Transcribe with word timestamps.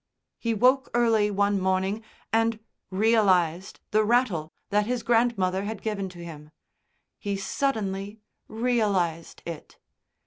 He 0.39 0.55
woke 0.55 0.89
early 0.95 1.29
one 1.29 1.59
morning 1.61 2.03
and 2.33 2.59
realised 2.89 3.79
the 3.91 4.03
rattle 4.03 4.51
that 4.71 4.87
his 4.87 5.03
grandmother 5.03 5.65
had 5.65 5.83
given 5.83 6.09
to 6.09 6.25
him. 6.25 6.49
He 7.19 7.37
suddenly 7.37 8.19
realised 8.47 9.43
it. 9.45 9.77